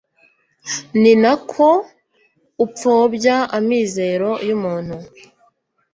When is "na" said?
1.23-1.33